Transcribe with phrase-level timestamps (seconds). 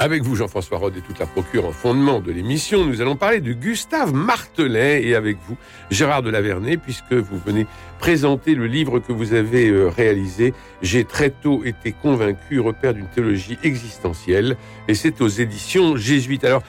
[0.00, 3.42] Avec vous, Jean-François Rode et toute la procure en fondement de l'émission, nous allons parler
[3.42, 5.58] de Gustave Martelet et avec vous,
[5.90, 7.66] Gérard de Lavernay, puisque vous venez
[7.98, 10.54] présenter le livre que vous avez euh, réalisé.
[10.80, 14.56] J'ai très tôt été convaincu, repère d'une théologie existentielle,
[14.88, 16.44] et c'est aux éditions jésuites.
[16.44, 16.62] Alors,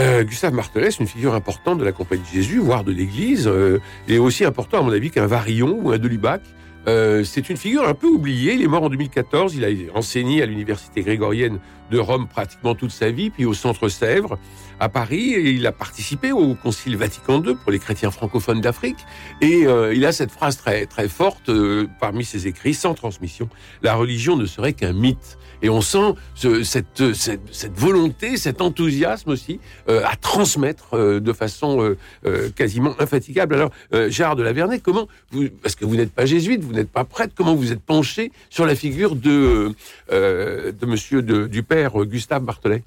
[0.00, 3.46] euh, Gustave Martelet, c'est une figure importante de la Compagnie de Jésus, voire de l'Église,
[3.46, 3.78] euh,
[4.08, 6.40] et aussi important, à mon avis, qu'un Varillon ou un Delibac.
[6.88, 8.54] Euh, c'est une figure un peu oubliée.
[8.54, 9.54] Il est mort en 2014.
[9.54, 11.58] Il a enseigné à l'université grégorienne
[11.90, 14.38] de Rome pratiquement toute sa vie, puis au Centre Sèvres
[14.80, 15.34] à Paris.
[15.36, 18.98] Il a participé au Concile Vatican II pour les chrétiens francophones d'Afrique.
[19.40, 23.48] Et euh, il a cette phrase très très forte euh, parmi ses écrits sans transmission
[23.82, 25.38] la religion ne serait qu'un mythe.
[25.62, 31.18] Et on sent ce, cette, cette, cette, volonté, cet enthousiasme aussi euh, à transmettre euh,
[31.18, 33.54] de façon euh, euh quasiment infatigable.
[33.54, 33.70] Alors,
[34.08, 37.32] Gérard de Lavernay, comment vous, parce que vous n'êtes pas jésuite, vous n'êtes pas prêtre,
[37.34, 39.74] comment vous êtes penché sur la figure de
[40.10, 42.82] de Monsieur de, du père Gustave Martelet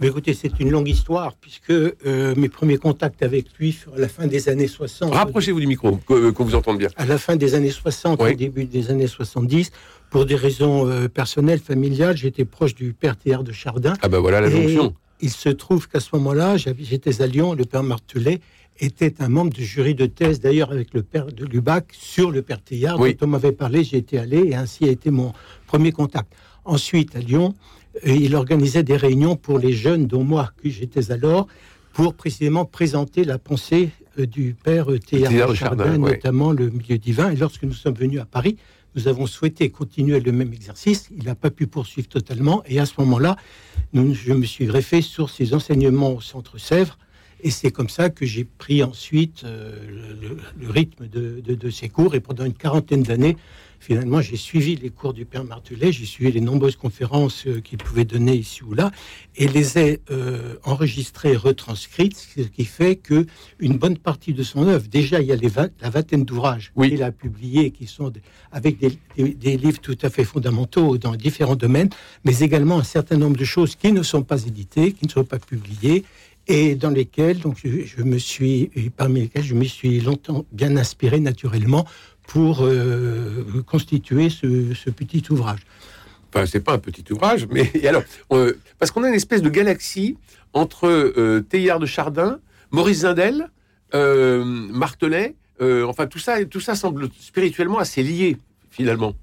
[0.00, 3.98] mais écoutez, c'est une longue histoire, puisque euh, mes premiers contacts avec lui furent à
[3.98, 5.14] la fin des années 60.
[5.14, 6.88] Rapprochez-vous du micro, qu'on vous entende bien.
[6.96, 8.32] À la fin des années 60, oui.
[8.32, 9.70] au début des années 70,
[10.10, 13.94] pour des raisons euh, personnelles, familiales, j'étais proche du père Théard de Chardin.
[14.02, 14.94] Ah ben voilà la jonction.
[15.20, 18.40] Il se trouve qu'à ce moment-là, j'étais à Lyon, le père Martelet
[18.80, 22.42] était un membre du jury de thèse, d'ailleurs avec le père de Lubac, sur le
[22.42, 23.14] père Théard, oui.
[23.14, 25.32] dont on m'avait parlé, j'y étais allé, et ainsi a été mon
[25.66, 26.32] premier contact.
[26.64, 27.54] Ensuite, à Lyon,
[28.02, 31.46] et il organisait des réunions pour les jeunes, dont moi, que j'étais alors,
[31.92, 36.56] pour précisément présenter la pensée euh, du père Théard de Chardin, Chardin notamment ouais.
[36.56, 37.30] le milieu divin.
[37.30, 38.56] Et lorsque nous sommes venus à Paris,
[38.96, 41.08] nous avons souhaité continuer le même exercice.
[41.16, 42.62] Il n'a pas pu poursuivre totalement.
[42.66, 43.36] Et à ce moment-là,
[43.92, 46.98] je me suis greffé sur ses enseignements au Centre Sèvres.
[47.44, 49.76] Et c'est comme ça que j'ai pris ensuite euh,
[50.18, 52.14] le, le, rythme de, de, de, ces cours.
[52.14, 53.36] Et pendant une quarantaine d'années,
[53.80, 57.76] finalement, j'ai suivi les cours du Père Martelet, j'ai suivi les nombreuses conférences euh, qu'il
[57.76, 58.90] pouvait donner ici ou là,
[59.36, 63.26] et les ai euh, enregistrées, retranscrites, ce qui fait que
[63.58, 66.72] une bonne partie de son œuvre, déjà il y a les 20, la vingtaine d'ouvrages
[66.76, 66.88] oui.
[66.88, 68.22] qu'il a publiés, qui sont des,
[68.52, 71.90] avec des, des, des, livres tout à fait fondamentaux dans différents domaines,
[72.24, 75.24] mais également un certain nombre de choses qui ne sont pas éditées, qui ne sont
[75.24, 76.04] pas publiées,
[76.46, 80.76] et dans lesquelles donc je, je me suis, parmi lesquelles je me suis longtemps bien
[80.76, 81.86] inspiré naturellement
[82.26, 85.60] pour euh, constituer ce, ce, petit ouvrage.
[86.28, 89.50] Enfin, c'est pas un petit ouvrage, mais alors, euh, parce qu'on a une espèce de
[89.50, 90.16] galaxie
[90.52, 92.40] entre euh, Théillard de Chardin,
[92.70, 93.50] Maurice Zindel,
[93.94, 98.36] euh, Martelet, enfin tout ça, tout ça semble spirituellement assez lié
[98.70, 99.14] finalement.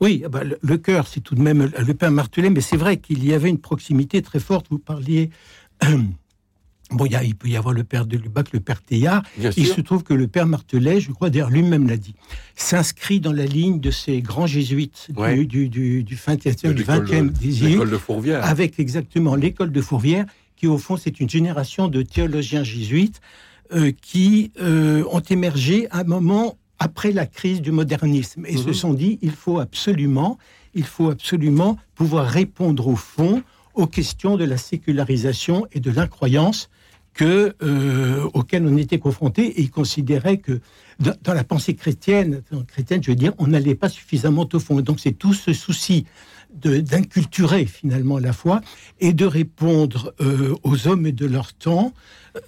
[0.00, 2.96] Oui, bah, le, le cœur, c'est tout de même le père Martelet, mais c'est vrai
[2.96, 4.66] qu'il y avait une proximité très forte.
[4.70, 5.30] Vous parliez
[6.92, 9.22] Bon, il, y a, il, peut y avoir le père de Lubac, le père Théard.
[9.38, 9.76] Bien il sûr.
[9.76, 12.14] se trouve que le père Martelet, je crois d'ailleurs lui-même l'a dit,
[12.56, 15.36] s'inscrit dans la ligne de ces grands jésuites ouais.
[15.36, 17.30] du, du, du, du 20e, du 20e
[17.68, 18.44] L'école de Fourvière.
[18.44, 23.20] Avec exactement l'école de Fourvière, qui au fond, c'est une génération de théologiens jésuites
[23.72, 28.60] euh, qui euh, ont émergé à un moment après la crise du modernisme et Mhm.
[28.60, 28.64] mmh.
[28.64, 30.38] se sont dit, il faut absolument,
[30.74, 33.42] il faut absolument pouvoir répondre au fond
[33.74, 36.68] aux questions de la sécularisation et de l'incroyance
[37.20, 40.58] que, euh, auquel on était confronté et ils considéraient que
[41.00, 44.80] dans, la pensée chrétienne, chrétienne, je veux dire, on n'allait pas suffisamment au fond.
[44.80, 46.06] Donc c'est tout ce souci
[46.54, 48.62] d'inculturer finalement la foi
[49.00, 51.92] et de répondre euh, aux hommes de leur temps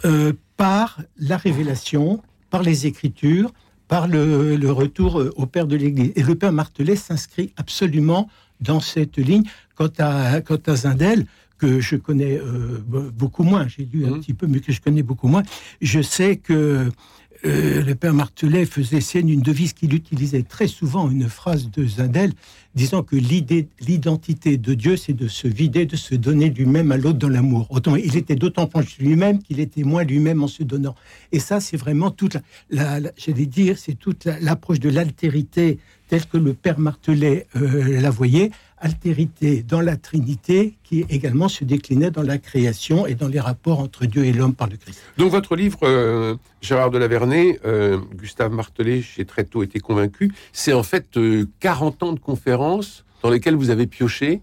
[0.06, 3.52] euh, par la révélation, par les Écritures,
[3.88, 6.12] par le, retour au Père de l'Église.
[6.16, 8.26] Et le Père Martelet s'inscrit absolument
[8.62, 9.44] dans cette ligne.
[9.74, 11.26] Quant à, quant à Zindel,
[11.62, 12.82] que je connais euh,
[13.16, 14.20] beaucoup moins, j'ai lu un mmh.
[14.20, 15.44] petit peu, mais que je connais beaucoup moins,
[15.80, 16.90] je sais que
[17.44, 21.86] euh, le père Martelet faisait scène une devise qu'il utilisait très souvent, une phrase de
[21.86, 22.32] Zindel,
[22.74, 26.96] disant que l'idée, l'identité de Dieu, c'est de se vider, de se donner lui-même à
[26.96, 27.68] l'autre dans l'amour.
[27.70, 30.96] Autant il était d'autant plus lui-même qu'il était moins lui-même en se donnant.
[31.30, 35.78] Et ça, c'est vraiment toute la, la, la j'allais dire, c'est toute l'approche de l'altérité
[36.12, 41.64] telle que le père Martelet euh, la voyait, altérité dans la Trinité qui également se
[41.64, 45.00] déclinait dans la création et dans les rapports entre Dieu et l'homme par le Christ.
[45.16, 50.30] Donc votre livre, euh, Gérard de Lavernay, euh, Gustave Martelet, j'ai très tôt été convaincu,
[50.52, 51.18] c'est en fait
[51.60, 54.42] 40 ans de conférences dans lesquelles vous avez pioché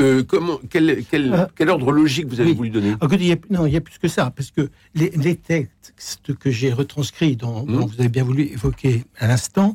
[0.00, 2.56] Euh, comment, quel, quel, Euh, quel ordre logique vous avez oui.
[2.56, 2.92] voulu donner?
[2.98, 5.10] Ah, écoutez, il y a- non, il y a plus que ça, parce que les,
[5.10, 9.74] les textes que j'ai retranscrits, dont, dont vous avez bien voulu évoquer à l'instant,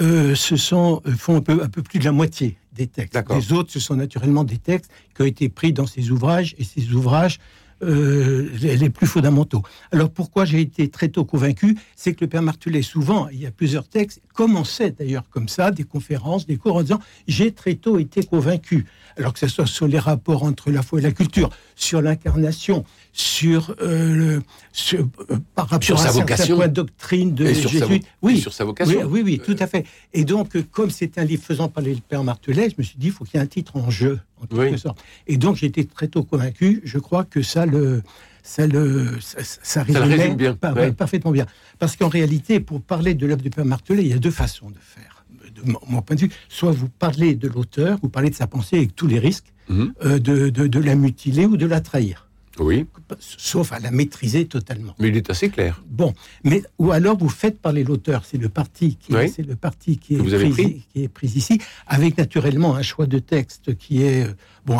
[0.00, 3.16] euh, ce sont, euh, font un peu, un peu plus de la moitié des textes.
[3.30, 6.64] Les autres, ce sont naturellement des textes qui ont été pris dans ces ouvrages, et
[6.64, 7.38] ces ouvrages
[7.82, 9.62] euh, les, les plus fondamentaux.
[9.92, 11.76] Alors pourquoi j'ai été très tôt convaincu?
[11.96, 15.70] C'est que le Père Martelet, souvent, il y a plusieurs textes, commençait d'ailleurs comme ça,
[15.70, 18.86] des conférences, des cours en disant j'ai très tôt été convaincu.
[19.16, 22.84] Alors que ce soit sur les rapports entre la foi et la culture, sur l'incarnation,
[23.12, 24.42] sur, euh, le,
[24.72, 26.58] sur, euh, par rapport Sur sa vocation.
[26.58, 27.98] de doctrine de Et sur sa Jésus.
[28.00, 29.02] vo- Oui, sur sa vocation.
[29.04, 29.84] oui, oui, oui, tout à fait.
[30.12, 33.06] Et donc, comme c'est un livre faisant parler le Père Martelet, je me suis dit,
[33.06, 34.18] il faut qu'il y ait un titre en jeu,
[34.52, 34.78] en quelque Oui.
[34.78, 35.02] sorte.
[35.26, 36.80] Et donc, été très tôt convaincu.
[36.84, 38.02] Je crois que ça le,
[38.42, 40.92] ça le, ça, ça le résumait résume bien, par- ouais.
[40.92, 41.46] parfaitement bien.
[41.78, 44.70] Parce qu'en réalité, pour parler de l'œuvre du Père Martelet, il y a deux façons
[44.70, 45.24] de faire.
[45.54, 48.76] De mon, point de vue, soit vous parlez de l'auteur, vous parlez de sa pensée
[48.76, 49.94] avec tous les risques Mhm.
[50.04, 52.23] euh, de, de, de la mutiler ou de la trahir,
[52.60, 52.86] Oui,
[53.18, 54.94] sauf à la maîtriser totalement.
[54.98, 55.82] mais il est assez clair.
[55.88, 56.14] Bon,
[56.44, 59.28] mais ou alors vous faites parler l'auteur, c'est le parti qui, Oui.
[59.28, 60.82] c'est le parti qui est, vous pris, pris.
[60.92, 64.34] qui est pris ici, avec naturellement un choix de texte qui est euh,
[64.66, 64.78] bon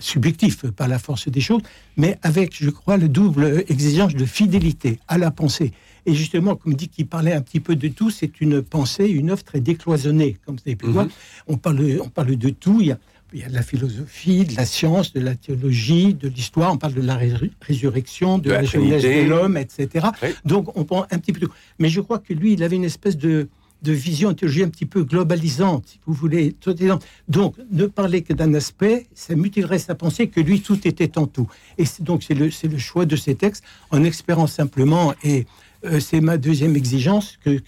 [0.00, 1.62] subjectif par la force des choses,
[1.96, 5.72] mais avec, je crois, le double exigence de fidélité à la pensée.
[6.06, 9.30] Et justement, comme dit qu'il parlait un petit peu de tout, c'est une pensée, une
[9.30, 10.92] œuvre très décloisonnée, comme vous avez pu Mhm.
[10.92, 11.06] voir.
[11.46, 12.78] On parle, on parle de tout.
[12.80, 12.98] Il y a
[13.32, 16.76] il y a de la philosophie, de la science, de la théologie, de l'histoire, on
[16.78, 20.06] parle de la ré- résurrection, de, De la la jeunesse de l'homme, etc.
[20.22, 20.28] Oui.
[20.44, 21.52] Donc on prend un petit peu tout.
[21.78, 23.48] Mais je crois que lui, il avait une espèce de,
[23.82, 26.54] de vision de théologie un petit peu globalisante, si vous voulez.
[27.28, 31.26] Donc ne parler que d'un aspect, ça mutilerait sa pensée que lui, tout était en
[31.26, 31.48] tout.
[31.78, 35.46] Et donc c'est le, le choix de ces textes, en espérant simplement, et
[35.84, 37.58] euh, c'est ma deuxième exigence, que,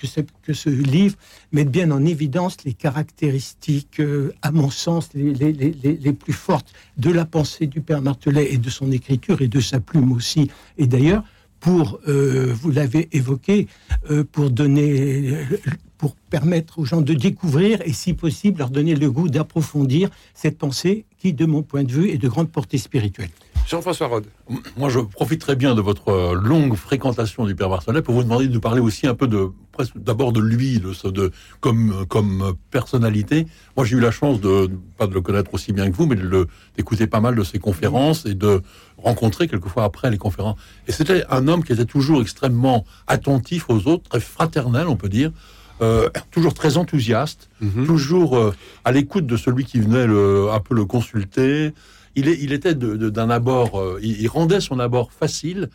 [0.53, 1.17] ce, livre
[1.53, 7.25] mette bien en évidence les caractéristiques, euh, à mon sens, les, plus fortes de la
[7.25, 10.51] pensée du Père Martelet et de son écriture et de sa plume aussi.
[10.79, 11.25] Et d'ailleurs,
[11.61, 13.67] pour, euh, vous l'avez évoqué,
[14.51, 15.35] donner,
[15.99, 20.59] pour permettre aux gens de découvrir et si possible leur donner le goût d'approfondir cette
[20.59, 23.31] pensée qui, de mon point de vue, est de grande portée spirituelle.
[23.69, 24.27] Jean-François Rode.
[24.77, 28.23] Moi, je profite très bien de votre euh, longue fréquentation du Père Marcellet pour vous
[28.23, 29.49] demander de nous parler aussi un peu de,
[29.97, 33.47] d'abord de lui, de, de comme comme personnalité.
[33.77, 36.15] Moi, j'ai eu la chance de pas de le connaître aussi bien que vous, mais
[36.15, 36.47] de
[36.77, 38.63] d'écouter pas mal de ses conférences et de
[38.99, 40.57] rencontrer quelquefois après les conférences.
[40.87, 45.09] Et c'était un homme qui était toujours extrêmement attentif aux autres, très fraternel, on peut
[45.09, 45.33] dire.
[45.83, 47.85] euh, toujours très enthousiaste, Mhm.
[47.87, 48.55] toujours euh,
[48.87, 51.75] à l'écoute de celui qui venait le, un peu le consulter.
[52.19, 55.69] Il, était d'un abord, euh, il, rendait son abord facile.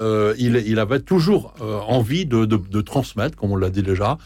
[0.00, 4.16] euh, il, avait toujours euh, envie de, transmettre, comme on l'a dit déjà.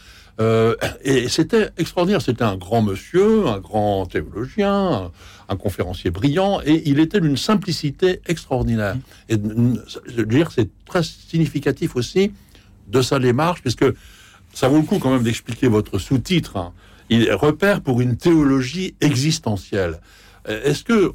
[1.03, 2.21] Et c'était extraordinaire.
[2.21, 5.11] C'était un grand monsieur, un grand théologien,
[5.49, 8.95] un, conférencier brillant, et il était d'une simplicité extraordinaire.
[9.29, 12.31] Et je veux dire, c'est très significatif aussi
[12.87, 13.85] de sa démarche, puisque
[14.53, 16.57] ça vaut le coup quand même d'expliquer votre sous-titre.
[16.57, 16.71] hein.
[17.09, 19.99] Il repère pour une théologie existentielle.
[20.47, 21.13] Est-ce que,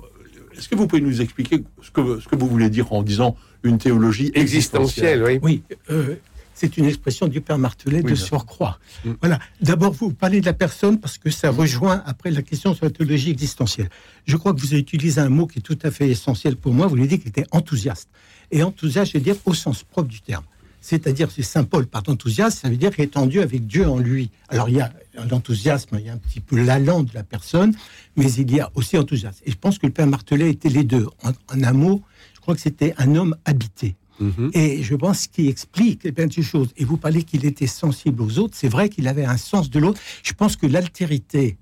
[0.59, 3.37] est-ce que vous pouvez nous expliquer ce que, ce que vous voulez dire en disant
[3.63, 5.63] une théologie Existentiel, existentielle, oui.
[5.71, 6.17] Oui, euh,
[6.55, 8.81] c'est une expression du Père Martelet Oui, de surcroît.
[9.05, 9.13] Mm.
[9.21, 9.39] Voilà.
[9.61, 12.91] D'abord, vous parlez de la personne parce que ça rejoint après la question sur la
[12.91, 13.89] théologie existentielle.
[14.27, 16.75] Je crois que vous avez utilisé un mot qui est tout à fait essentiel pour
[16.75, 16.89] moi.
[16.89, 18.09] Vous l'avez dit qu'il était enthousiaste.
[18.51, 20.45] Et enthousiaste, je veux dire au sens propre du terme.
[20.81, 23.89] C'est-à-dire, c'est Saint Paul par enthousiasme, ça veut dire qu'il est en Dieu avec Dieu
[23.89, 24.31] en lui.
[24.49, 24.93] Alors, il y a
[25.31, 27.75] l'enthousiasme, il y a un petit peu l'allant de la personne,
[28.17, 29.43] mais il y a aussi enthousiasme.
[29.45, 31.07] Et je pense que le Père Martelet était les deux.
[31.23, 32.03] En, en un mot,
[32.35, 33.97] je crois que c'était un homme habité.
[34.21, 34.51] Mhm.
[34.55, 36.69] Et je pense qu'il explique plein de choses.
[36.77, 38.57] Et vous parlez qu'il était sensible aux autres.
[38.57, 40.01] C'est vrai qu'il avait un sens de l'autre.
[40.23, 41.57] Je pense que l'altérité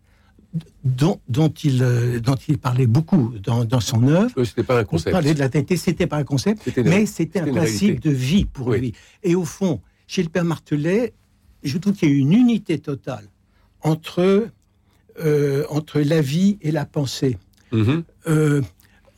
[0.85, 4.83] dont, dont, il, euh, dont il parlait beaucoup dans, dans son œuvre, C'était pas un
[4.83, 5.13] on concept.
[5.13, 8.69] parlait de l'altérité, c'était pas un concept, une- mais c'était un principe de vie pour
[8.69, 8.79] Oui.
[8.81, 8.93] lui.
[9.23, 11.13] Et au fond, chez le Père Martelet,
[11.63, 13.27] je trouve qu'il y a une unité totale
[13.83, 14.49] entre,
[15.25, 17.39] euh, entre la vie et la pensée.
[17.73, 18.05] Mhm.
[18.29, 18.63] Euh,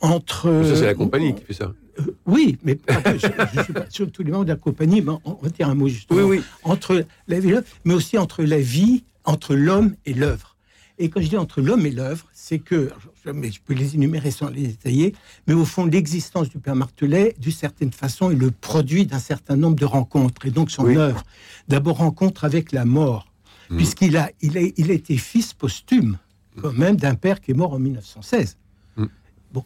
[0.01, 1.73] entre, Ça, c'est la compagnie qui fait ça.
[1.99, 3.27] euh, oui, mais pas que- je
[3.57, 5.75] ne suis pas sur tous les membres de la compagnie, mais on va dire un
[5.75, 6.21] mot justement.
[6.21, 6.43] Oui, oui.
[6.63, 7.53] Entre la vie
[7.85, 10.55] mais aussi entre la vie, entre l'homme et l'œuvre.
[11.01, 12.91] Et quand je dis entre l'homme et l'œuvre, c'est que,
[13.25, 15.15] je, mais je peux les énumérer sans les détailler,
[15.47, 19.55] mais au fond, l'existence du Père Martelet, d'une certaine façon, est le produit d'un certain
[19.55, 20.45] nombre de rencontres.
[20.45, 20.97] Et donc son Oui.
[20.97, 21.23] œuvre,
[21.69, 23.27] d'abord rencontre avec la mort,
[23.69, 23.77] Mhm.
[23.77, 26.17] puisqu'il a, il a, il a été fils posthume,
[26.61, 28.57] quand même, d'un père qui est mort en 1916.
[28.97, 29.07] Mhm.
[29.53, 29.63] Bon.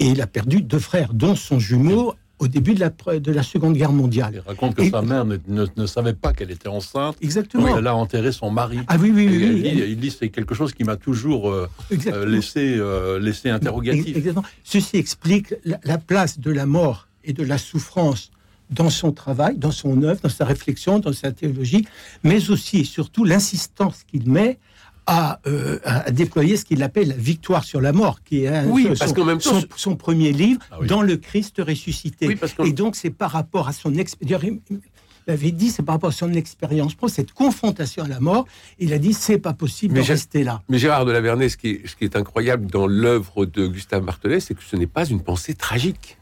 [0.00, 3.42] Et il a perdu deux frères, dont son jumeau au début de la, de la
[3.42, 4.32] Seconde Guerre mondiale.
[4.44, 7.16] Il raconte que Et- sa mère ne, ne- ne savait pas qu'elle était enceinte.
[7.20, 7.76] Exactement.
[7.78, 8.78] elle a enterré son mari.
[8.88, 9.72] Ah oui, oui, oui.
[9.88, 11.68] il, dit, c'est quelque chose qui m'a toujours euh,
[12.08, 14.16] euh, laissé, euh, laissé interrogatif.
[14.16, 14.44] Exactement.
[14.64, 18.30] Ceci explique la, la place de la mort et de la souffrance
[18.70, 21.86] dans son travail, dans son œuvre, dans sa réflexion, dans sa théologie,
[22.24, 24.58] mais aussi et surtout l'insistance qu'il met
[25.06, 28.84] à, euh, à déployer ce qu'il appelle la victoire sur la mort, qui est Oui,
[28.84, 30.86] son, parce qu'en même temps, son, son premier livre, Ah oui.
[30.86, 32.26] dans le Christ ressuscité.
[32.28, 34.52] Oui, parce que- Et donc c'est par rapport à son expérience.
[35.26, 38.46] Il avait dit, c'est par rapport à son expérience, pour cette confrontation à la mort,
[38.78, 40.62] il a dit, c'est pas possible Mais de rester là.
[40.68, 43.66] Mais Gérard de la Vernet, ce qui est, ce qui est incroyable dans l'œuvre de
[43.66, 46.18] Gustave Martelet, c'est que ce n'est pas une pensée tragique.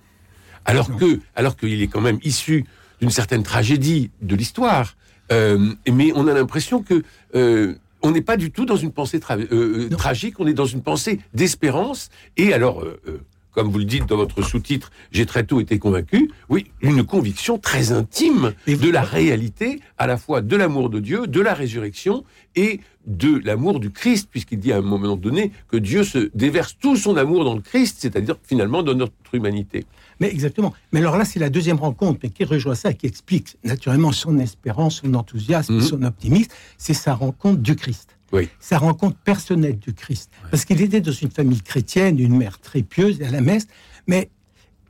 [0.65, 0.97] Alors Non.
[0.99, 2.65] que, alors qu'il est quand même issu
[3.01, 4.97] d'une certaine tragédie de l'histoire.
[5.33, 7.03] Euh, mais on a l'impression que
[7.35, 10.55] euh, on n'est pas du tout dans une pensée tra- euh, euh, tragique, on est
[10.55, 12.11] dans une pensée d'espérance.
[12.37, 13.19] Et alors, euh, euh,
[13.53, 16.31] comme vous le dites dans votre sous-titre, j'ai très tôt été convaincu.
[16.49, 21.27] Oui, une conviction très intime de la réalité, à la fois de l'amour de Dieu,
[21.27, 22.25] de la résurrection
[22.57, 26.77] et de l'amour du Christ, puisqu'il dit à un moment donné que Dieu se déverse
[26.81, 29.85] tout son amour dans le Christ, c'est-à-dire finalement dans notre humanité.
[30.23, 30.73] Mais exactement.
[30.93, 34.39] Mais alors là, c'est la deuxième rencontre, mais qui rejoint ça, qui explique naturellement son
[34.39, 35.81] espérance, son enthousiasme, Mhm.
[35.83, 36.51] son optimisme.
[36.79, 38.17] C'est sa rencontre du Christ.
[38.33, 38.49] Oui.
[38.61, 40.31] Sa rencontre personnelle du Christ.
[40.51, 43.67] Parce qu'il était dans une famille chrétienne, une mère très pieuse à la messe,
[44.07, 44.31] mais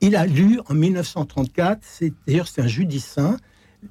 [0.00, 3.36] il a lu en 1934, c'est d'ailleurs c'est un jeudi saint,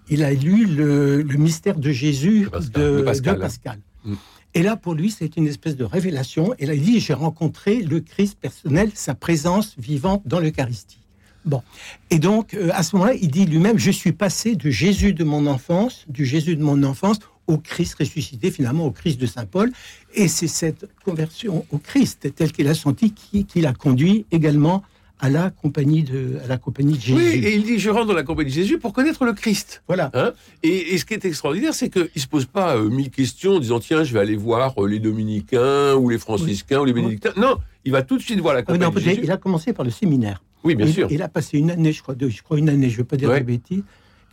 [0.10, 2.82] il a lu le, le mystère de Jésus De Pascal.
[2.82, 3.36] de, De Pascal.
[3.36, 3.80] de Pascal.
[4.06, 4.14] Mm.
[4.54, 6.54] Et là, pour lui, c'est une espèce de révélation.
[6.60, 11.00] Et là, il dit, j'ai rencontré le Christ personnel, sa présence vivante dans l'Eucharistie.
[11.46, 11.62] Bon.
[12.10, 15.24] Et donc, euh, à ce moment-là, il dit lui-même, je suis passé de Jésus de
[15.24, 17.18] mon enfance, du Jésus de mon enfance,
[17.48, 19.72] au Christ ressuscité, finalement au Christ de Saint Paul.
[20.14, 24.84] Et c'est cette conversion au Christ, telle qu'il a senti, qui, qui l'a conduit également
[25.24, 27.14] à la compagnie de, à la compagnie de Jésus.
[27.16, 29.84] Oui, et il dit je rentre dans la compagnie de Jésus pour connaître le Christ.
[29.88, 30.10] Voilà.
[30.16, 30.34] Hein
[30.64, 33.56] et, et ce qui est extraordinaire, c'est qu'il ne se pose pas euh, mille questions
[33.56, 36.94] en disant tiens, je vais aller voir euh, les dominicains ou les franciscains ou les
[36.94, 37.34] bénédictins.
[37.38, 39.22] Non, il va tout de suite voir la Ah, compagnie non, de Jésus.
[39.24, 40.42] il a commencé par le séminaire.
[40.64, 41.08] Oui, bien il, sûr.
[41.12, 43.18] il a passé une année, je crois, je crois une année, je ne veux pas
[43.18, 43.40] dire Ouais.
[43.42, 43.84] de bêtises.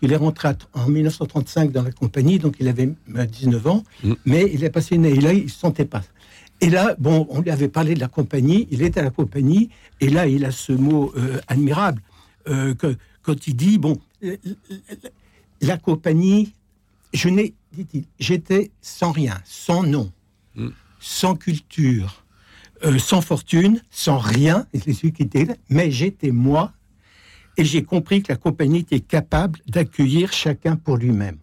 [0.02, 4.12] Il est rentré en 1935 dans la compagnie, donc il avait euh, 19 ans, Mm.
[4.26, 5.16] mais il a passé une année.
[5.16, 6.02] Et là, il ne se sentait pas.
[6.60, 9.70] Et là, bon, on lui avait parlé de la compagnie, il est à la compagnie,
[10.00, 12.00] et là, il a ce mot euh, admirable,
[12.48, 14.36] euh, que, quand il dit, bon, euh,
[15.60, 16.52] la compagnie,
[17.12, 20.12] je n'ai, dit-il, j'étais sans rien, sans nom,
[20.56, 20.68] Mm.
[21.00, 22.24] sans culture,
[22.84, 24.66] euh, sans fortune, sans rien,
[25.68, 26.72] mais j'étais moi,
[27.56, 31.38] et j'ai compris que la compagnie était capable d'accueillir chacun pour lui-même.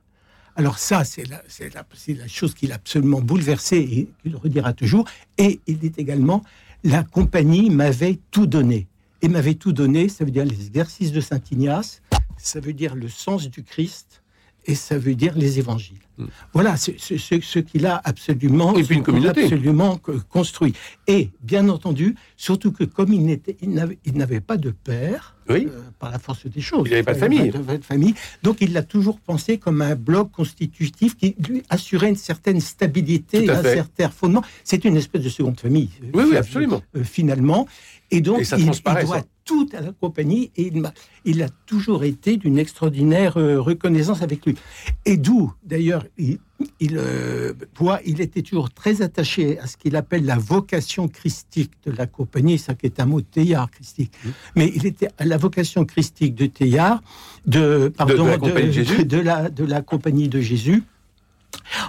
[0.55, 5.05] Alors ça, c'est la, la, chose qui l'a absolument bouleversé et qu'il redira toujours.
[5.37, 6.43] Et il dit également,
[6.85, 8.87] la compagnie m'avait tout donné.
[9.21, 12.01] Et m'avait tout donné, ça veut dire les exercices de Saint Ignace,
[12.37, 14.21] ça veut dire le sens du Christ,
[14.65, 15.97] et ça veut dire les évangiles.
[16.17, 16.25] Mm.
[16.53, 19.43] Voilà ce, ce qu'il a absolument, Et puis une ce qu'il a communauté.
[19.43, 20.73] absolument co- construit.
[21.07, 23.25] Et bien entendu, surtout que comme il
[23.73, 25.67] n'avait, pas de père, Oui.
[25.69, 27.49] euh, par la force des choses, Il n'avait pas de famille.
[27.51, 28.15] de- de famille.
[28.43, 33.49] donc il l'a toujours pensé comme un bloc constitutif qui lui assurait une certaine stabilité,
[33.49, 34.43] un certain fondement.
[34.63, 35.89] C'est une espèce de seconde famille.
[36.01, 36.81] euh, Oui, oui, fi- absolument.
[36.95, 37.67] euh, finalement.
[38.11, 39.23] Et donc, Et ça il, il doit.
[39.45, 44.23] Tout à la compagnie et il, m'a- il a toujours été d'une extraordinaire euh, reconnaissance
[44.23, 44.55] avec lui.
[45.05, 46.39] Et d'où, d'ailleurs, il,
[46.79, 51.71] il, euh, voit- il était toujours très attaché à ce qu'il appelle la vocation christique
[51.85, 54.11] de la compagnie, ça qui est un mot Théard christique.
[54.25, 54.29] Mmh.
[54.55, 57.03] Mais il était à la vocation christique de Théard,
[57.45, 59.05] de, pardon, la compagnie de Jésus.
[59.05, 60.83] de la, de la compagnie de Jésus,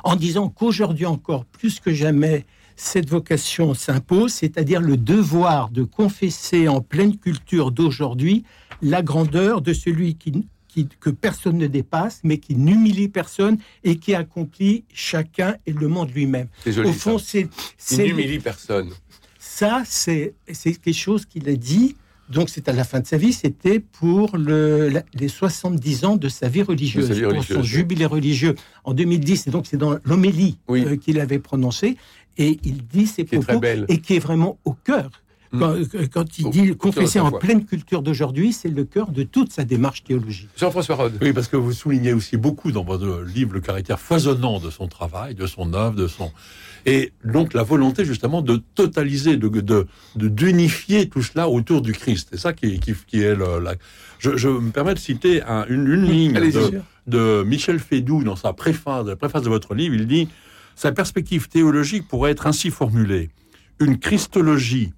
[0.05, 2.45] en disant qu'aujourd'hui encore, plus que jamais,
[2.77, 8.45] cette vocation s'impose, c'est-à-dire le devoir de confesser en pleine culture d'aujourd'hui
[8.83, 13.97] la grandeur de celui qui, qui- que personne ne dépasse, mais qui n'humilie personne et
[13.97, 16.49] qui accomplit chacun et le monde lui-même.
[16.85, 18.91] Au fond, c'est il c'est- n'humilie personne.
[19.39, 21.97] ça, c'est quelque chose qu'il a dit.
[22.29, 26.17] Donc, c'est à la fin de sa vie, c'était pour le, la- les 70 ans
[26.17, 27.65] de sa vie religieuse, sa vie pour son oui.
[27.65, 29.47] jubilé religieux en 2010.
[29.47, 30.85] Et donc, c'est dans l'homélie Oui.
[30.85, 31.97] euh, qu'il avait prononcé.
[32.39, 33.87] Et il dit ces Qui propos belle.
[33.89, 35.11] et qui est vraiment au cœur.
[35.53, 35.59] Mm.
[35.61, 39.23] Quand, euh, quand il dit de confesser en pleine culture d'aujourd'hui, c'est le cœur de
[39.23, 40.49] toute sa démarche théologique.
[40.57, 41.19] Jean-François Rode.
[41.23, 44.89] Oui, parce que vous soulignez aussi beaucoup dans votre livre le caractère foisonnant de son
[44.89, 46.33] travail, de son œuvre, de son
[46.89, 51.93] et donc la volonté justement de totaliser, de de de- d'unifier tout cela autour du
[51.93, 52.29] Christ.
[52.33, 53.75] C'est ça qui, qui, qui est le, la.
[54.19, 58.37] Je, je me permets de citer un- une, une ligne de, de Michel Fédou dans
[58.37, 59.95] sa préface, la préface de votre livre.
[59.97, 60.29] Il dit
[60.77, 63.31] sa perspective théologique pourrait être ainsi formulée
[63.81, 64.93] une christologie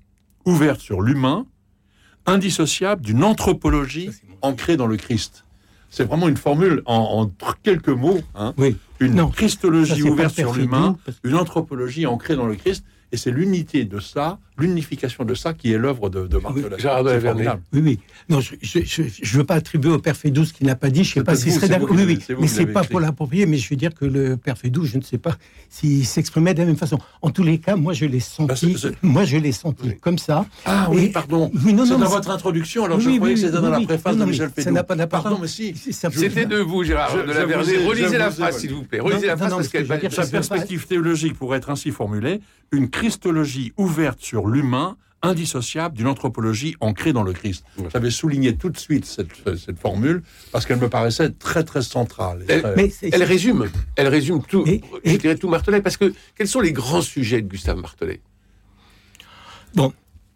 [0.44, 1.46] ouverte sur l'humain,
[2.26, 4.10] indissociable d'une anthropologie
[4.42, 5.44] ancrée dans le Christ.
[5.90, 7.30] C'est vraiment une formule en,
[7.62, 8.20] quelques mots.
[8.34, 8.52] Hein.
[8.58, 8.76] Oui.
[9.00, 12.84] Une christologie ouverte sur l'humain, une anthropologie ancrée dans le Christ.
[13.10, 16.76] Et c'est l'unité de ça, l'unification de ça qui est l'œuvre de, de Martelet.
[17.32, 17.98] Oui, oui, oui.
[18.28, 21.04] Non, je ne veux pas attribuer au père Fédou ce qu'il n'a pas dit.
[21.04, 21.88] Je ne sais pas s'il serait d'accord.
[21.90, 22.36] Oui, oui.
[22.40, 23.46] Mais c'est pas pour l'approprier.
[23.46, 25.36] Mais je veux dire que le père Fédou, je ne sais pas
[25.68, 26.98] s'il s'exprimait de la même façon.
[27.22, 28.76] En tous les cas, moi, je l'ai senti.
[28.82, 30.46] Bah, moi, je l'ai senti comme ça.
[30.64, 31.50] Ah oui, pardon.
[31.54, 32.84] c'est dans votre introduction.
[32.84, 34.64] Alors je croyais que c'était dans la préface de Michel Fédou.
[34.64, 35.30] Ça n'a pas d'importance.
[35.30, 35.74] Pardon, mais si.
[35.74, 37.46] C'était de vous, Gérard de la
[37.88, 39.00] Relisez la phrase, s'il vous plaît.
[39.00, 39.98] Relisez la phrase parce qu'elle va.
[40.10, 42.40] Sa perspective théologique pourrait être ainsi formulée
[42.72, 47.64] une christologie ouverte sur l'humain, indissociable d'une anthropologie ancrée dans le Christ.
[47.92, 49.32] J'avais souligné tout de suite cette,
[49.78, 52.44] formule parce qu'elle me paraissait très très centrale.
[52.48, 54.64] Elle, résume, elle résume tout,
[55.04, 58.20] je dirais tout Martelet, parce que quels sont les grands sujets de Gustave Martelet
[59.74, 59.92] Bon,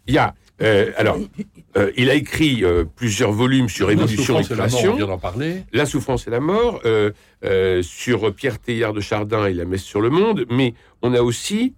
[0.06, 1.18] il y a euh, alors,
[1.76, 4.96] euh, il a écrit euh, plusieurs volumes sur évolution et création.
[4.96, 5.64] La, parler.
[5.72, 6.80] la souffrance et la mort.
[7.82, 10.44] sur Pierre Teilhard de Chardin et la messe sur le monde.
[10.50, 11.74] Mais on a aussi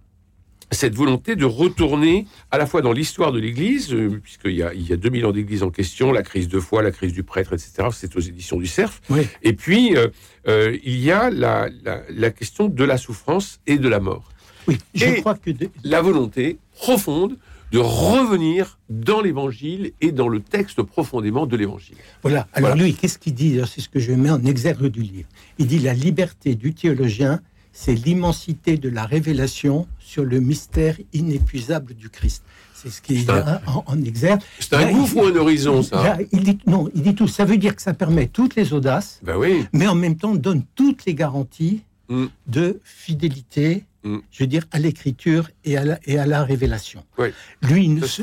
[0.71, 4.73] cette volonté de retourner à la fois dans l'histoire de l'Église, euh, puisqu'il y a,
[4.73, 7.23] il y a 2000 ans d'Église en question, la crise de foi, la crise du
[7.23, 7.89] prêtre, etc.
[7.91, 9.01] C'est aux éditions du Cerf.
[9.43, 10.07] Et puis, euh,
[10.47, 11.69] euh, il y a la,
[12.09, 14.29] la, question de la souffrance et de la mort.
[14.67, 15.51] Oui, je crois que...
[15.83, 17.37] La volonté profonde
[17.71, 21.97] de revenir dans l'Évangile et dans le texte profondément de l'Évangile.
[22.21, 22.47] Voilà.
[22.53, 25.27] Alors lui, qu'est-ce qu'il dit C'est ce que je mets en exergue du livre.
[25.57, 27.41] Il dit la liberté du théologien
[27.75, 32.41] c'est l'immensité de la révélation sur le mystère inépuisable du Christ.
[32.73, 34.39] C'est ce qui est, en, en, exergue.
[34.59, 37.27] C'est un gouffre ou un horizon, ça il dit, Non, il dit tout.
[37.27, 39.65] Ça veut dire que ça permet toutes les audaces, ben oui.
[39.73, 42.25] mais en même temps donne toutes les garanties mm.
[42.47, 44.19] de fidélité, mm.
[44.31, 47.03] je veux dire, à l'écriture et, à la, et à la révélation.
[47.17, 47.27] Oui.
[47.61, 48.21] Lui ne se,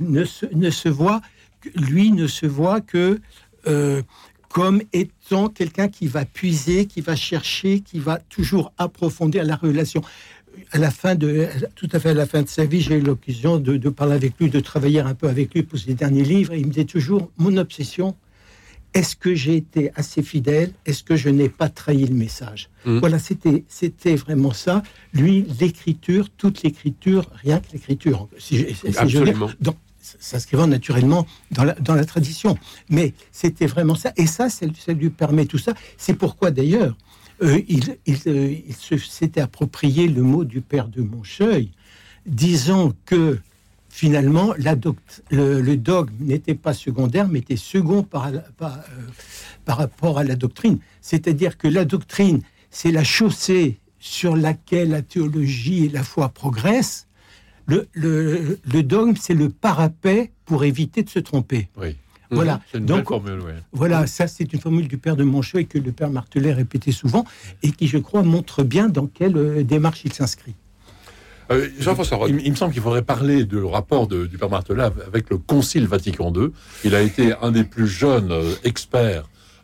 [0.00, 1.20] ne, se, ne se voit,
[1.76, 3.20] lui ne se voit que
[3.68, 4.02] euh,
[4.52, 10.02] comme étant quelqu'un qui va puiser, qui va chercher, qui va toujours approfondir la relation.
[10.72, 13.00] À la fin de, tout à fait à la fin de sa vie, j'ai eu
[13.00, 16.52] l'occasion de, parler avec lui, de travailler un peu avec lui pour ses derniers livres.
[16.52, 18.14] Et il me disait toujours mon obsession.
[18.92, 20.72] Est-ce que j'ai été assez fidèle?
[20.84, 22.68] Est-ce que je n'ai pas trahi le message?
[22.84, 22.98] Mmh.
[22.98, 24.82] Voilà, c'était c'était vraiment ça.
[25.14, 28.28] Lui, l'écriture, toute l'écriture, rien que l'écriture.
[28.38, 28.66] Si,
[28.98, 29.48] Absolument
[30.02, 32.58] s'inscrivant naturellement dans la, dans la tradition.
[32.90, 34.12] Mais c'était vraiment ça.
[34.16, 35.74] Et ça, ça, lui permet tout ça.
[35.96, 36.96] C'est pourquoi d'ailleurs,
[37.42, 41.70] euh, il, il, euh, s'était approprié le mot du père de Moncheuil,
[42.26, 43.38] disant que
[43.88, 44.74] finalement, la
[45.30, 49.02] le, le, dogme n'était pas secondaire, mais était second par, par, euh,
[49.64, 50.78] par rapport à la doctrine.
[51.00, 57.06] C'est-à-dire que la doctrine, c'est la chaussée sur laquelle la théologie et la foi progressent,
[57.66, 61.68] le, le, dogme, c'est le parapet pour éviter de se tromper.
[61.80, 61.96] Oui.
[62.30, 62.60] Voilà.
[62.74, 63.40] Une Donc, formule,
[63.72, 66.92] voilà, ça c'est une formule du père de Moncheux et que le père Martelet répétait
[66.92, 67.26] souvent
[67.62, 70.54] et qui, je crois, montre bien dans quelle euh, démarche il s'inscrit.
[71.50, 75.28] Euh, Jean-François il, il, me semble qu'il faudrait parler du rapport du père Martelet avec
[75.28, 76.48] le Concile Vatican II.
[76.84, 78.32] Il a été un des plus jeunes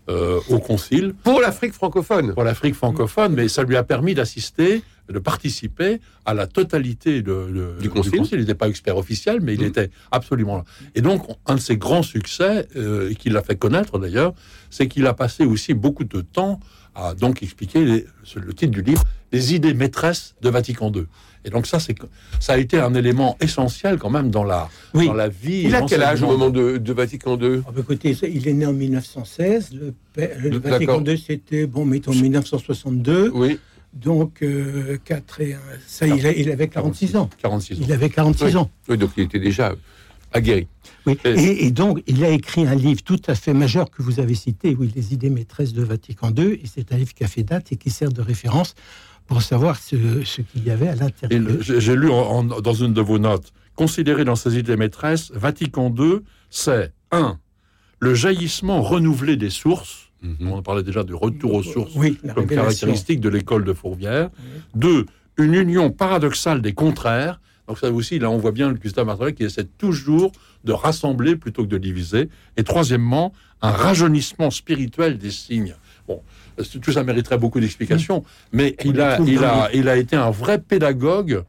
[0.09, 1.15] euh, au Concile.
[1.23, 2.35] Pour l'Afrique francophone.
[2.35, 7.77] Pour l'Afrique francophone, mais ça lui a permis d'assister de participer à la totalité de,
[7.81, 8.21] du, conseil.
[8.33, 9.67] Il n'était pas expert officiel, mais il mmh.
[9.67, 10.65] était absolument là.
[10.95, 14.35] Et donc, un de ses grands succès, euh, et qu'il a fait connaître d'ailleurs,
[14.71, 16.61] c'est qu'il a passé aussi beaucoup de temps
[16.95, 21.07] à donc expliquer le titre du livre, les idées maîtresses de Vatican II.
[21.49, 21.97] Et donc ça, c'est
[22.41, 25.63] ça a été un élément essentiel quand même dans la dans la vie.
[25.65, 28.67] Il a quel âge au moment de, Vatican II ah, bah, Écoutez, il est né
[28.67, 29.71] en 1916.
[29.75, 33.31] Le, Vatican II, c'était bon, mettons 1962.
[33.33, 33.59] Oui.
[33.95, 34.99] Donc, 4 euh,
[35.43, 37.31] et 1, ça, il, il, avait 46 ans.
[37.41, 37.81] 46 ans.
[37.83, 38.71] Il avait 46 ans.
[38.89, 39.75] Oui, donc il était déjà
[40.33, 40.69] aguerri.
[41.07, 41.19] Oui.
[41.25, 44.77] Et, donc, il a écrit un livre tout à fait majeur que vous avez cité,
[44.79, 47.73] oui, Les idées maîtresses de Vatican II, et c'est un livre qui a fait date
[47.73, 48.75] et qui sert de référence
[49.29, 51.57] pour savoir ce, qu'il y avait à l'intérieur.
[51.61, 56.93] J'ai lu dans une de vos notes, considéré dans ces idées maîtresses, Vatican II, c'est
[57.13, 57.39] 1.
[58.01, 60.53] Le jaillissement renouvelé des sources, Mhm.
[60.53, 61.95] On parlait déjà du retour aux sources
[62.35, 64.31] comme caractéristique de l'école de Fourvière.
[64.75, 67.41] Deux, une union paradoxale des contraires.
[67.69, 70.33] Donc ça aussi, là, on voit bien le Gustave Martelet qui essaie toujours
[70.65, 72.31] de rassembler plutôt que de diviser.
[72.57, 75.75] Et troisièmement, un rajeunissement spirituel des signes.
[76.09, 76.23] Bon,
[76.83, 80.59] tout ça mériterait beaucoup d'explications, mais il a, il, a, il a été un vrai
[80.59, 81.45] pédagogue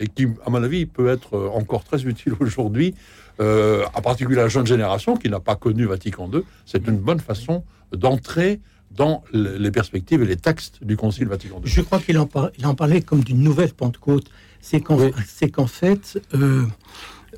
[0.00, 2.94] et qui, à mon avis, peut être encore très utile aujourd'hui,
[3.40, 6.42] euh, en particulier la jeune génération qui n'a pas connu Vatican II.
[6.66, 11.70] C'est une bonne façon d'entrer dans les perspectives et les textes du Concile Vatican II.
[11.70, 12.28] Je crois qu'il en,
[12.64, 14.28] en, parlait comme d'une nouvelle Pentecôte.
[14.60, 16.66] C'est qu'en fait, euh,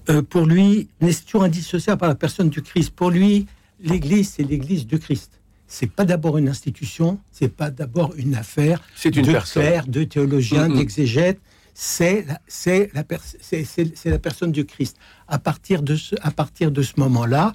[0.08, 2.90] euh, pour lui, n'est toujours indissociable par la personne du Christ.
[2.90, 3.46] Pour lui,
[3.80, 5.41] l'Église, c'est l'Église du Christ.
[5.74, 9.62] C'est pas d'abord une institution, c'est pas d'abord une affaire C'est une de personne.
[9.88, 10.76] de théologiens, Mm, mm.
[10.76, 11.40] d'exégètes.
[11.72, 14.98] C'est la, c'est la, pers- c'est- c'est- c'est la personne du Christ.
[15.28, 17.54] À partir de ce, à partir de ce moment-là,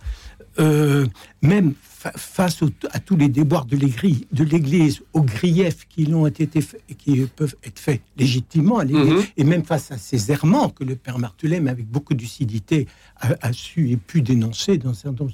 [0.59, 1.05] euh,
[1.43, 6.07] même fa- face au- à tous les déboires de l'Église, de l'Église, aux griefs qui,
[6.07, 9.23] l'ont été faits- qui peuvent être faits légitimement à l'Église, Mhm.
[9.37, 13.35] et même face à ces errements que le Père Martelem, avec beaucoup de lucidité, a,
[13.41, 15.29] a su et pu dénoncer dans nombre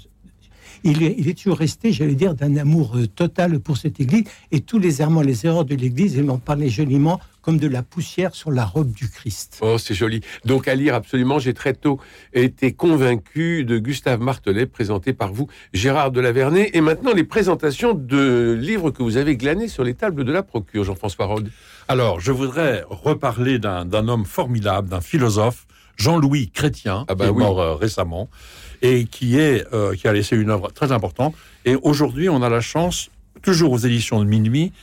[0.84, 4.24] il est, il est toujours resté, j'allais dire, d'un amour euh, total pour cette Église.
[4.52, 7.84] Et tous les errements, les erreurs de l'Église, il en parlait joliment comme de la
[7.84, 9.60] poussière sur la robe du Christ.
[9.62, 10.22] Oh, c'est joli.
[10.46, 12.00] Donc à lire absolument, j'ai très tôt
[12.34, 16.72] été convaincu de Gustave Martelet, présenté par vous, Gérard de Lavernay.
[16.74, 20.42] Et maintenant, les présentations de livres que vous avez glanés sur les tables de la
[20.42, 21.52] procure, Jean-François Rode.
[21.90, 27.30] Alors, je voudrais reparler d'un d'un homme formidable, d'un philosophe, Jean-Louis Chrétien, Ah bah qui
[27.32, 27.44] est oui.
[27.44, 28.30] mort euh, récemment,
[28.82, 31.36] et qui, est, euh, qui a laissé une œuvre très importante.
[31.66, 33.10] Et aujourd'hui, on a la chance,
[33.42, 34.74] toujours aux éditions de Minuit,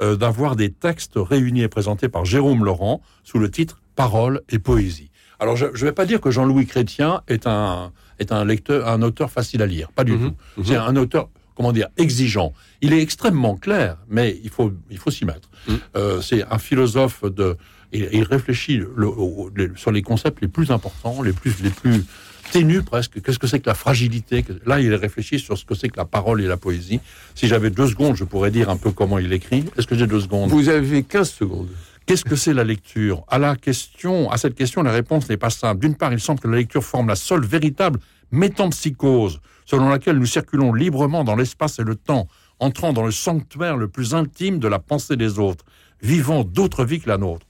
[0.00, 4.58] euh, d'avoir des textes réunis et présentés par Jérôme Laurent sous le titre Paroles et
[4.58, 5.10] poésie.
[5.40, 9.02] Alors, je ne vais pas dire que Jean-Louis Chrétien est un, est un lecteur, un
[9.02, 10.34] auteur facile à lire, pas du Mhm, tout.
[10.58, 10.64] mhm.
[10.66, 12.52] C'est un auteur, comment dire, exigeant.
[12.80, 15.48] Il est extrêmement clair, mais il faut, il faut s'y mettre.
[15.68, 15.78] Mhm.
[15.96, 17.56] Euh, c'est un philosophe de,
[17.92, 21.70] il, il réfléchit le- au- le- sur les concepts les plus importants, les plus, les
[21.70, 22.04] plus
[22.52, 23.20] ténus presque.
[23.22, 24.44] Qu'est-ce que c'est que la fragilité?
[24.66, 27.00] Là, il réfléchit sur ce que c'est que la parole et la poésie.
[27.34, 29.64] Si j'avais deux secondes, je pourrais dire un peu comment il écrit.
[29.76, 30.50] Est-ce que j'ai deux secondes?
[30.50, 31.68] Vous avez 15 secondes.
[32.06, 33.22] Qu'est-ce que c'est la lecture?
[33.28, 35.80] À la question, à cette question, la réponse n'est pas simple.
[35.82, 40.26] D'une part, il semble que la lecture forme la seule véritable métampsychose, selon laquelle nous
[40.26, 42.26] circulons librement dans l'espace et le temps,
[42.60, 45.64] entrant dans le sanctuaire le plus intime de la pensée des autres,
[46.02, 47.46] vivant d'autres vies que la nôtre.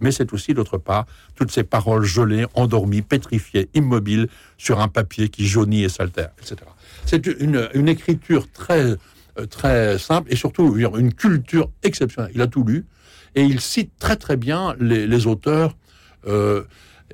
[0.00, 5.28] Mais c'est aussi, d'autre part, toutes ces paroles gelées, endormies, pétrifiées, immobiles, sur un papier
[5.28, 6.56] qui jaunit et s'altère, etc.
[7.04, 8.96] C'est une, écriture très,
[9.38, 12.32] euh, très simple et surtout une culture exceptionnelle.
[12.34, 12.86] Il a tout lu
[13.34, 15.76] et il cite très très bien les, auteurs.
[16.26, 16.64] euh,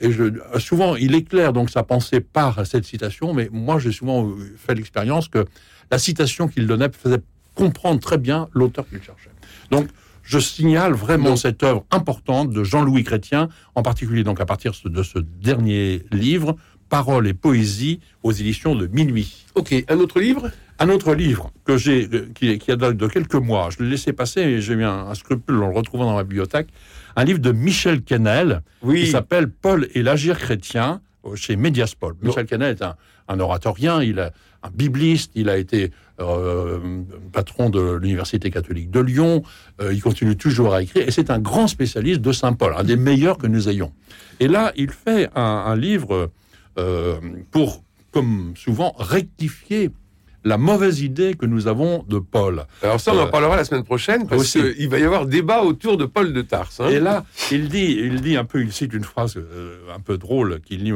[0.01, 0.25] et je,
[0.59, 5.29] souvent, il éclaire donc sa pensée par cette citation, mais moi j'ai souvent fait l'expérience
[5.29, 5.45] que
[5.91, 7.21] la citation qu'il donnait faisait
[7.55, 9.31] comprendre très bien l'auteur qu'il cherchait.
[9.71, 9.89] Donc,
[10.23, 15.03] je signale vraiment cette œuvre importante de Jean-Louis Chrétien, en particulier donc à partir de
[15.03, 16.57] ce dernier livre,
[16.89, 19.47] Paroles et poésie, aux éditions de Minuit.
[19.55, 20.51] Ok, un autre livre?
[20.79, 23.91] Un autre livre que j'ai, euh, qui, qui a date de quelques mois, je l'ai
[23.91, 26.69] laissé passer et j'ai eu un, un scrupule en le retrouvant dans ma bibliothèque,
[27.17, 31.01] un livre de Michel Kennel, qui s'appelle Paul et l'agir chrétien,
[31.35, 32.17] chez Mediaspol.
[32.21, 32.97] Michel Kennel est un,
[33.29, 34.33] un oratorien, il est
[34.63, 36.79] un bibliste, il a été euh,
[37.33, 39.43] patron de l'Université catholique de Lyon,
[39.81, 42.85] euh, il continue toujours à écrire, et c'est un grand spécialiste de Saint Paul, un
[42.85, 43.93] des meilleurs que nous ayons.
[44.41, 46.31] Et là, il fait un, un livre
[46.79, 47.17] euh,
[47.51, 49.91] pour, comme souvent, rectifier
[50.45, 52.65] la mauvaise idée que nous avons de Paul.
[52.83, 55.97] Alors ça, on en parlera la semaine prochaine, parce qu'il va y avoir débat autour
[55.97, 56.81] de Paul de Tarse.
[56.81, 56.89] hein.
[56.89, 59.39] Et là, il dit, il dit un peu, il cite une phrase
[59.95, 60.93] un peu drôle qu'il dit.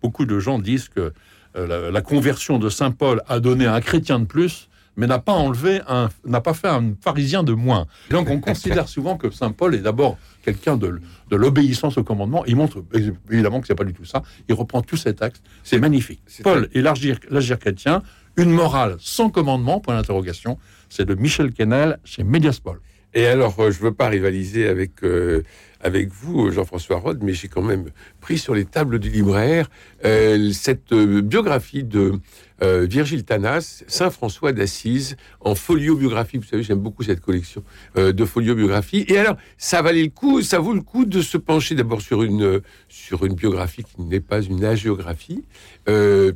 [0.00, 1.12] beaucoup de gens disent que
[1.54, 5.32] la, la conversion de saint Paul a donné un chrétien de plus, mais n'a pas
[5.32, 7.86] enlevé un, n'a pas fait un pharisien de moins.
[8.10, 12.44] Donc on considère souvent que saint Paul est d'abord quelqu'un de, de l'obéissance au commandement.
[12.46, 12.84] Il montre
[13.30, 14.22] évidemment que c'est pas du tout ça.
[14.48, 15.42] Il reprend tous ces textes.
[15.62, 16.22] C'est magnifique.
[16.26, 18.02] c'est Paul et l'agir chrétien,
[18.36, 19.80] une morale sans commandement.
[19.80, 20.58] Point d'interrogation.
[20.88, 22.80] C'est de Michel Kennel chez Mediaspol.
[23.14, 25.42] Et alors, euh, je veux pas rivaliser avec, euh,
[25.84, 29.68] avec vous, Jean-François Rode, mais j'ai quand même pris sur les tables du libraire
[30.04, 32.14] euh, cette euh, biographie de
[32.62, 36.38] euh, Virgile Tanas, Saint François d'Assise, en folio biographie.
[36.38, 37.62] Vous savez, j'aime beaucoup cette collection
[37.96, 39.04] de folio biographie.
[39.08, 42.22] Et alors, ça valait le coup, ça vaut le coup de se pencher d'abord sur
[42.22, 45.44] une, sur une biographie qui n'est pas une agiographie,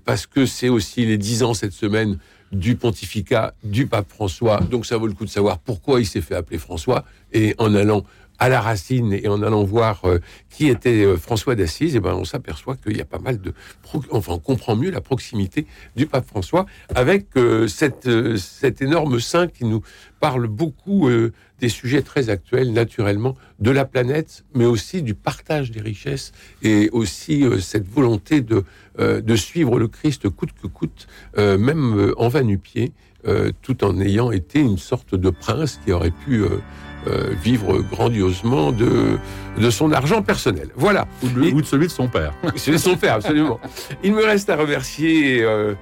[0.04, 2.18] parce que c'est aussi les dix ans cette semaine
[2.52, 4.60] du pontificat du pape François.
[4.60, 7.04] Donc ça vaut le coup de savoir pourquoi il s'est fait appeler François.
[7.32, 8.04] Et en allant
[8.38, 10.20] à la racine et en allant voir euh,
[10.50, 13.52] qui était euh, François d'Assise, et ben on s'aperçoit qu'il y a pas mal de,
[14.10, 19.48] enfin on comprend mieux la proximité du pape François avec euh, cette, cet énorme saint
[19.48, 19.82] qui nous
[20.20, 21.08] parle beaucoup
[21.60, 26.88] des sujets très actuels, naturellement, de la planète, mais aussi du partage des richesses et
[26.92, 28.64] aussi euh, cette volonté de,
[29.00, 32.92] euh, de suivre le Christ coûte que coûte, euh, même euh, en va nu-pied,
[33.26, 36.48] euh, tout en ayant été une sorte de prince qui aurait pu euh,
[37.08, 39.18] euh, vivre grandiosement de,
[39.58, 40.68] de son argent personnel.
[40.76, 42.32] Voilà, Ou de, Et- ou de celui de son père.
[42.56, 43.58] c'est son père, absolument.
[44.04, 45.74] Il me reste à remercier euh,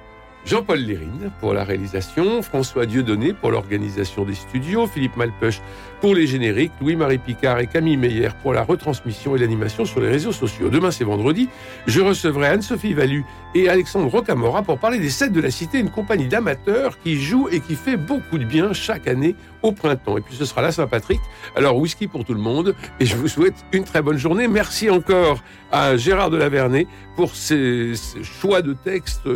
[0.47, 5.59] Jean-Paul Lérine pour la réalisation, François Dieudonné pour l'organisation des studios, Philippe Malpeuch
[5.99, 10.07] pour les génériques, Louis-Marie Picard et Camille Meyer pour la retransmission et l'animation sur les
[10.07, 10.69] réseaux sociaux.
[10.69, 11.49] Demain, c'est vendredi,
[11.85, 15.91] je recevrai Anne-Sophie Valu et Alexandre Rocamora pour parler des Sept de la Cité, une
[15.91, 20.17] compagnie d'amateurs qui joue et qui fait beaucoup de bien chaque année au printemps.
[20.17, 21.19] Et puis ce sera la Saint-Patrick,
[21.57, 24.47] alors whisky pour tout le monde et je vous souhaite une très bonne journée.
[24.47, 29.27] Merci encore à Gérard de Lavernay pour ses, choix de textes.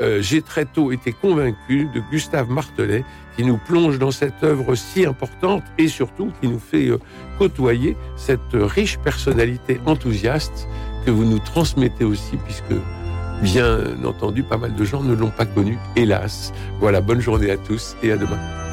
[0.00, 3.04] Euh, j'ai très tôt été convaincu de Gustave Martelet
[3.36, 6.98] qui nous plonge dans cette œuvre si importante et surtout qui nous fait euh,
[7.38, 10.68] côtoyer cette riche personnalité enthousiaste
[11.06, 12.74] que vous nous transmettez aussi puisque
[13.42, 16.52] bien entendu pas mal de gens ne l'ont pas connu hélas.
[16.80, 18.63] Voilà, bonne journée à tous et à demain.